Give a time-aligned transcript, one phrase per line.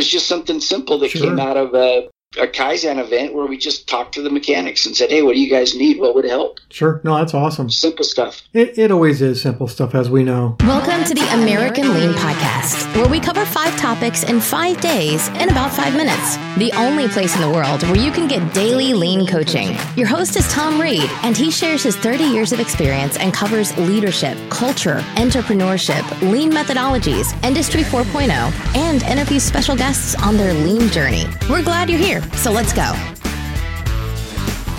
[0.00, 1.26] was just something simple that Sure.
[1.28, 4.94] came out of a, a Kaizen event where we just talked to the mechanics and
[4.94, 5.98] said, "Hey, what do you guys need?
[5.98, 7.00] What would help?" Sure.
[7.02, 7.68] No, that's awesome.
[7.70, 8.42] Simple stuff.
[8.52, 10.56] It, it always is simple stuff, as we know.
[10.60, 15.48] Welcome to the American Lean Podcast, where we cover five topics in five days in
[15.48, 16.36] about five minutes.
[16.56, 19.76] The only place in the world where you can get daily lean coaching.
[19.96, 23.76] Your host is Tom Reed, and he shares his 30 years of experience and covers
[23.76, 28.30] leadership, culture, entrepreneurship, lean methodologies, Industry 4.0,
[28.76, 31.26] and interviews special guests on their lean journey.
[31.48, 32.92] We're glad you're here, so let's go.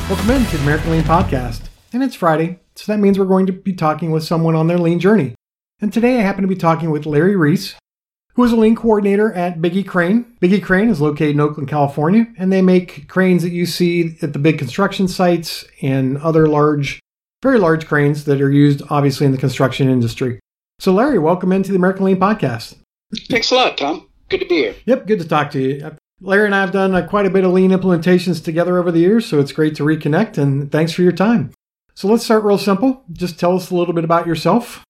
[0.10, 1.70] Welcome in to the American Lean Podcast.
[1.94, 4.78] And it's Friday, so that means we're going to be talking with someone on their
[4.78, 5.36] lean journey.
[5.80, 7.76] And today I happen to be talking with Larry Reece,
[8.36, 10.38] who is a lean coordinator at Bigge Crane.
[10.40, 14.34] Bigge Crane is located in Oakland, California, and they make cranes that you see at
[14.34, 17.00] the big construction sites and other large,
[17.42, 20.40] very large cranes that are used obviously in the construction industry.
[20.80, 22.76] So, Larry, welcome into the American Lean Podcast.
[23.30, 24.08] Thanks a lot, Tom.
[24.30, 24.76] Good to be here.
[24.86, 25.92] Yep, good to talk to you.
[26.24, 29.00] Larry and I have done uh, quite a bit of lean implementations together over the
[29.00, 31.52] years, so it's great to reconnect and thanks for your time.
[31.96, 33.04] So let's start real simple.
[33.12, 34.84] Just tell us a little bit about yourself.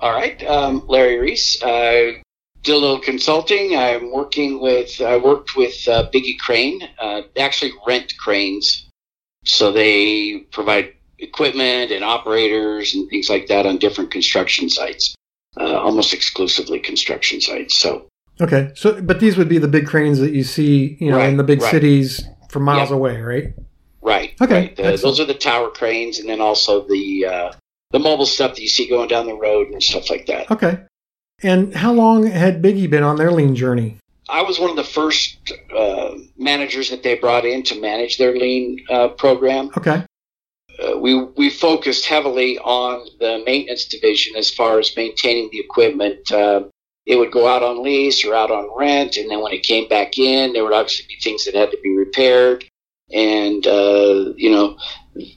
[0.00, 1.62] All right, um, Larry Reece.
[1.62, 2.22] I
[2.64, 3.76] did a little consulting.
[3.76, 5.00] I'm working with.
[5.00, 6.80] I worked with uh, Bigge Crane.
[6.98, 8.88] Uh, actually rent cranes,
[9.44, 15.14] so they provide equipment and operators and things like that on different construction sites,
[15.58, 17.78] uh, almost exclusively construction sites.
[17.78, 18.08] So
[18.40, 21.36] Okay, so but these would be the big cranes that you see, you know, in
[21.36, 21.70] the big right.
[21.70, 22.96] cities from miles Yep.
[22.96, 23.44] away, right?
[24.02, 24.76] right, Okay, right.
[24.76, 27.52] The- those are the tower cranes, and then also the uh,
[27.92, 30.50] the mobile stuff that you see going down the road and stuff like that.
[30.50, 30.78] Okay.
[31.42, 33.96] And how long had Bigge been on their lean journey?
[34.28, 38.32] I was one of the first uh, managers that they brought in to manage their
[38.34, 39.70] lean uh, program.
[39.76, 40.02] Okay.
[40.82, 46.32] Uh, we we focused heavily on the maintenance division as far as maintaining the equipment.
[46.32, 46.64] Uh,
[47.06, 49.88] it would go out on lease or out on rent, and then when it came
[49.88, 52.64] back in, there would obviously be things that had to be repaired.
[53.12, 54.78] And uh, you know,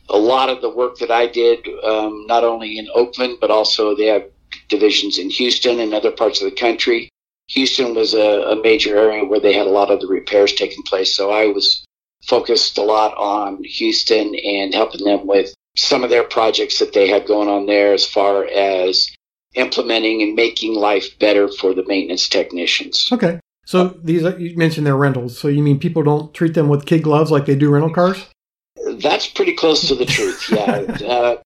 [0.10, 3.96] a lot of the work that I did, um, not only in Oakland but also
[3.96, 4.26] they have
[4.70, 7.10] divisions in Houston and other parts of the country.
[7.50, 10.84] Houston was a, a major area where they had a lot of the repairs taking
[10.84, 11.16] place.
[11.16, 11.86] So I was
[12.26, 17.08] focused a lot on Houston and helping them with some of their projects that they
[17.08, 19.10] had going on there as far as
[19.58, 23.10] implementing and making life better for the maintenance technicians.
[23.12, 23.40] Okay.
[23.66, 25.38] So these are, you mentioned they're rentals.
[25.38, 28.26] So you mean people don't treat them with kid gloves like they do rental cars?
[29.00, 30.50] That's pretty close to the truth.
[30.50, 30.98] Yeah.
[31.08, 31.38] Uh,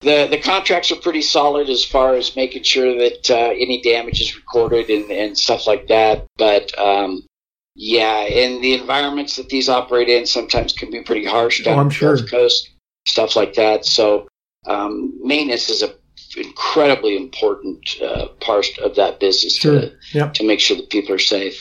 [0.00, 4.20] the the contracts are pretty solid as far as making sure that uh, any damage
[4.20, 6.24] is recorded and, and stuff like that.
[6.36, 7.26] But um,
[7.74, 11.80] yeah, and the environments that these operate in sometimes can be pretty harsh down Oh,
[11.80, 12.16] I'm the sure.
[12.26, 12.70] Coast,
[13.06, 13.84] stuff like that.
[13.84, 14.28] So
[14.66, 15.94] um, maintenance is a
[16.38, 19.80] incredibly important uh, part of that business Sure.
[19.80, 20.34] to, Yep.
[20.34, 21.60] to make sure that people are safe.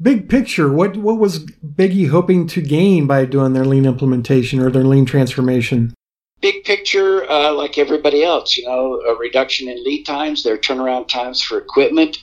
[0.00, 1.38] Big picture, what what was
[1.76, 5.94] Bigge hoping to gain by doing their lean implementation or their lean transformation?
[6.42, 11.08] big picture, uh, like everybody else, you know, a reduction in lead times, their turnaround
[11.08, 12.18] times for equipment.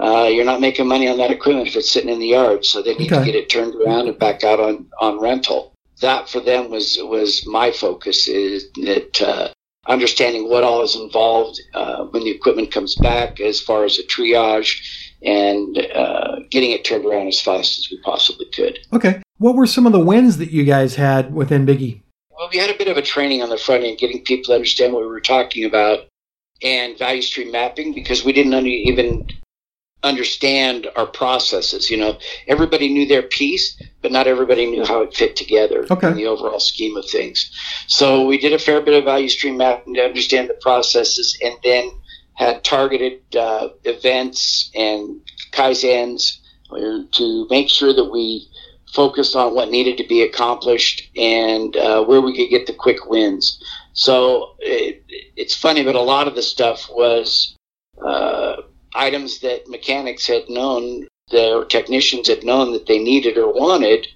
[0.00, 2.80] Uh, you're not making money on that equipment if it's sitting in the yard, so
[2.80, 3.24] they need Okay.
[3.24, 5.72] to get it turned around and back out on, on rental.
[6.00, 9.48] That for them was was my focus is that uh,
[9.88, 14.02] understanding what all is involved uh, when the equipment comes back, as far as a
[14.04, 14.80] triage
[15.22, 18.78] and uh, getting it turned around as fast as we possibly could.
[18.92, 19.22] Okay.
[19.38, 22.00] What were some of the wins that you guys had within Bigge?
[22.30, 24.54] Well, we had a bit of a training on the front end, getting people to
[24.54, 26.06] understand what we were talking about,
[26.62, 29.26] and value stream mapping because we didn't even
[30.02, 31.90] understand our processes.
[31.90, 36.08] You know, everybody knew their piece, but not everybody knew how it fit together Okay.
[36.08, 37.50] in the overall scheme of things.
[37.86, 41.54] So we did a fair bit of value stream mapping to understand the processes, and
[41.64, 41.90] then
[42.34, 45.20] had targeted uh, events and
[45.52, 46.38] kaizens
[47.12, 48.46] to make sure that we
[48.92, 53.06] focused on what needed to be accomplished and uh, where we could get the quick
[53.06, 53.62] wins.
[53.94, 55.02] So it,
[55.36, 57.56] it's funny, but a lot of the stuff was
[58.04, 58.56] uh,
[58.96, 64.06] items that mechanics had known, their technicians had known that they needed or wanted,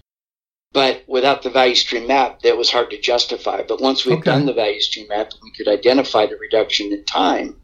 [0.72, 3.62] but without the value stream map, that was hard to justify.
[3.66, 4.30] But once we've Okay.
[4.30, 7.56] done the value stream map, we could identify the reduction in time.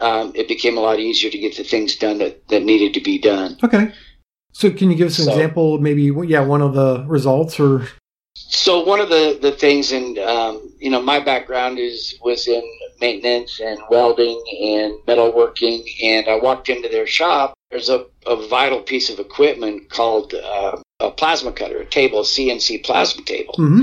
[0.00, 3.00] Um, it became a lot easier to get the things done that, that needed to
[3.00, 3.56] be done.
[3.64, 3.92] Okay.
[4.52, 7.88] So can you give us an So- example, maybe yeah, one of the results or
[8.66, 12.64] So one of the, the things, and um, you know, my background is was in
[13.00, 17.54] maintenance and welding and metalworking, and I walked into their shop.
[17.70, 22.24] There's a, a vital piece of equipment called uh, a plasma cutter, a table, a
[22.24, 23.82] CNC plasma table, hmm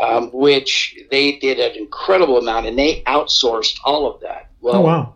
[0.00, 4.48] um, which they did an incredible amount, and they outsourced all of that.
[4.60, 5.14] Well, Oh wow.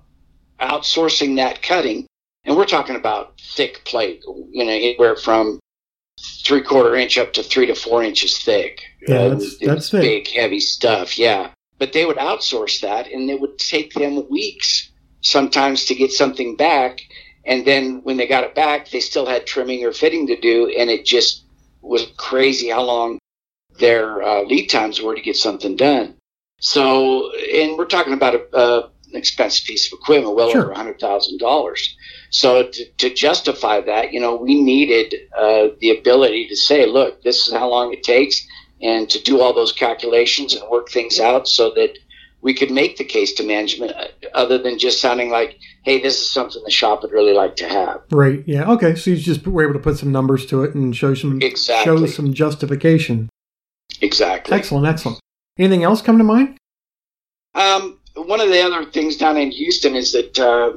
[0.61, 2.09] outsourcing that cutting
[2.45, 5.61] and we're talking about thick plate, you know, anywhere from
[6.45, 8.83] three quarter inch up to three to four inches thick.
[9.09, 10.03] Yeah, Uh, that's- it that's was thick.
[10.03, 11.19] big, heavy stuff.
[11.19, 14.91] Yeah, but they would outsource that, and it would take them weeks
[15.21, 17.01] sometimes to get something back.
[17.47, 20.69] And then when they got it back, they still had trimming or fitting to do,
[20.79, 21.45] and it just
[21.83, 23.19] was crazy how long
[23.79, 26.15] their uh, lead times were to get something done.
[26.61, 30.63] So, and we're talking about a, a, an expensive piece of equipment, well Sure.
[30.63, 31.97] over a hundred thousand dollars.
[32.31, 37.23] So to, to justify that, you know, we needed uh, the ability to say, look,
[37.23, 38.45] this is how long it takes,
[38.83, 41.97] and to do all those calculations and work things out so that
[42.43, 46.21] we could make the case to management, uh, other than just sounding like, hey, this
[46.21, 48.03] is something the shop would really like to have.
[48.11, 48.43] Right.
[48.47, 48.71] Yeah.
[48.73, 48.97] Okay.
[48.97, 51.85] So you just were able to put some numbers to it and show some Exactly.
[51.85, 53.31] show some justification.
[54.03, 54.55] Exactly.
[54.57, 54.87] Excellent.
[54.87, 55.21] Excellent.
[55.59, 56.59] Anything else come to mind?
[57.55, 60.73] Um, one of the other things down in Houston is that uh,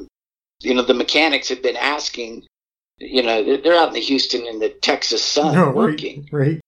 [0.62, 2.46] you know the mechanics have been asking.
[3.00, 6.48] You know, they're- out in the Houston in the Texas sun No, working, right.
[6.48, 6.62] Right.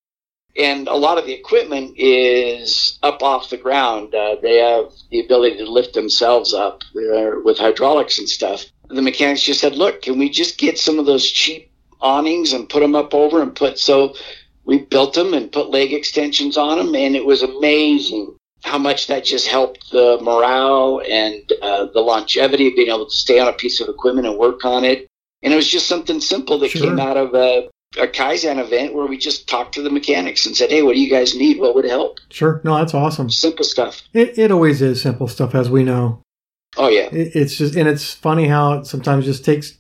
[0.56, 4.14] and a lot of the equipment is up off the ground.
[4.14, 8.64] Uh, they have the ability to lift themselves up uh, with hydraulics and stuff.
[8.90, 12.70] The mechanics just said, "Look, can we just get some of those cheap awnings and
[12.70, 14.16] put them up over and put so."
[14.66, 19.08] We built them and put leg extensions on them, and it was amazing how much
[19.08, 23.48] that just helped the morale and uh, the longevity of being able to stay on
[23.48, 25.08] a piece of equipment and work on it.
[25.42, 26.88] And it was just something simple that Sure.
[26.88, 30.56] came out of a, a Kaizen event where we just talked to the mechanics and
[30.56, 31.60] said, hey, what do you guys need?
[31.60, 32.20] What would help?
[32.30, 32.60] Sure.
[32.66, 33.30] No, that's awesome.
[33.30, 34.02] Simple stuff.
[34.14, 36.22] It, it always is simple stuff, as we know.
[36.78, 37.08] Oh, yeah.
[37.14, 39.78] It, it's just, and it's funny how it sometimes just takes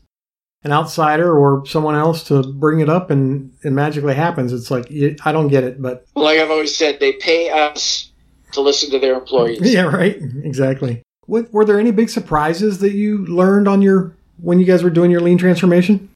[0.64, 4.52] an outsider or someone else to bring it up, and it magically happens.
[4.52, 4.92] It's like
[5.24, 8.12] I don't get it, but Like I've always said, they pay us
[8.54, 9.60] to listen to their employees.
[9.74, 11.04] yeah, right, exactly.
[11.26, 14.90] What, were there any big surprises that you learned on your when you guys were
[14.90, 16.10] doing your lean transformation?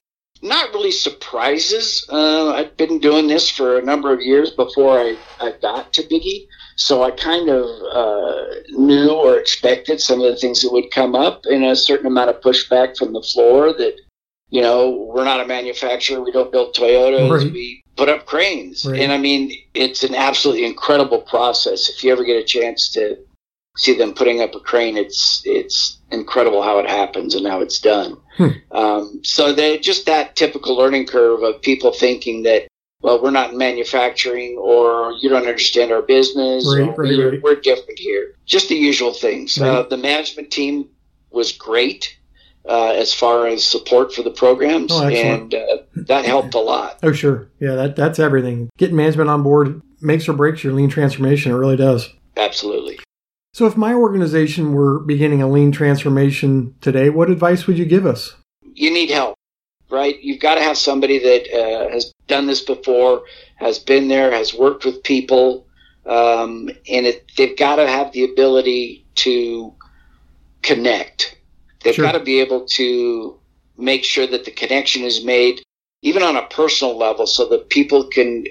[0.44, 2.06] not really surprises.
[2.10, 6.02] Uh, I've been doing this for a number of years before I, I got to
[6.02, 6.46] Bigge.
[6.76, 11.14] So I kind of uh, knew or expected some of the things that would come
[11.14, 13.94] up and a certain amount of pushback from the floor that,
[14.50, 16.22] you know, we're not a manufacturer.
[16.22, 17.30] We don't build Toyotas.
[17.30, 17.52] Right.
[17.52, 18.86] We put up cranes.
[18.86, 19.00] Right.
[19.00, 21.88] And I mean, it's an absolutely incredible process.
[21.88, 23.18] If you ever get a chance to
[23.76, 27.80] see them putting up a crane, it's, it's incredible how it happens and how it's
[27.80, 28.16] done.
[28.70, 32.66] Um, so they just that typical learning curve of people thinking that,
[33.00, 36.66] well, we're not in manufacturing or you don't understand our business.
[36.66, 38.34] Right, right, we're, we're different here.
[38.46, 39.60] Just the usual things.
[39.60, 40.88] Uh, the management team
[41.30, 42.16] was great
[42.68, 46.98] uh, as far as support for the programs, Oh, and uh, that helped a lot.
[47.02, 48.70] Oh, sure, yeah, that that's everything.
[48.78, 51.52] Getting management on board makes or breaks your lean transformation.
[51.52, 52.08] It really does.
[52.36, 52.98] Absolutely.
[53.52, 58.06] So, if my organization were beginning a lean transformation today, what advice would you give
[58.06, 58.34] us?
[58.76, 59.36] you need help,
[59.88, 60.20] right?
[60.20, 63.22] You've got to have somebody that uh, has done this before,
[63.54, 65.68] has been there, has worked with people,
[66.06, 69.72] um, and it, they've got to have the ability to
[70.62, 71.38] connect.
[71.84, 72.04] They've Sure.
[72.04, 73.38] got to be able to
[73.76, 75.62] make sure that the connection is made,
[76.02, 78.44] even on a personal level, so that people can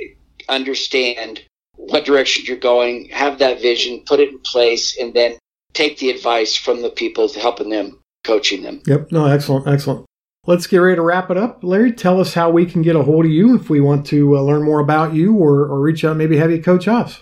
[0.50, 1.42] understand
[1.76, 5.36] what direction you're going, have that vision, put it in place, and then
[5.74, 8.82] take the advice from the people helping them, coaching them.
[8.86, 9.12] Yep.
[9.12, 10.06] No, excellent, excellent.
[10.46, 11.64] Let's get ready to wrap it up.
[11.64, 14.38] Larry, tell us how we can get a hold of you if we want to
[14.38, 17.22] uh, learn more about you or, or reach out, maybe have you coach us.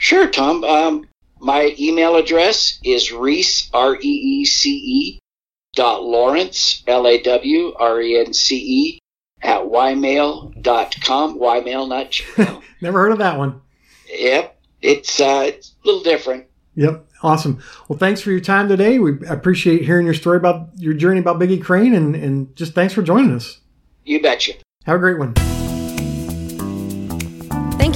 [0.00, 0.62] Sure, Tom.
[0.64, 1.06] Um,
[1.40, 5.18] my email address is Reece, R E E C E,
[5.74, 8.98] dot Lawrence, L A W R E N C E,
[9.42, 9.62] at
[10.62, 11.38] dot com.
[11.38, 12.62] Ymail, not Gmail.
[12.80, 13.60] Never heard of that one.
[14.08, 14.58] yep.
[14.80, 16.46] It's, uh, it's a little different.
[16.74, 17.06] Yep.
[17.22, 17.62] Awesome.
[17.88, 18.98] Well, thanks for your time today.
[18.98, 22.92] We appreciate hearing your story about your journey about Bigge Crane and, and just thanks
[22.92, 23.60] for joining us.
[24.04, 24.54] You betcha.
[24.84, 25.34] Have a great one.